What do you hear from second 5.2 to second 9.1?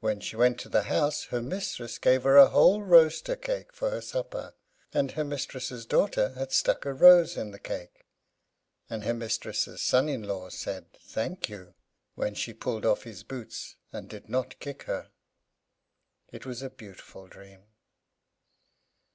mistress's daughter had stuck a rose in the cake; and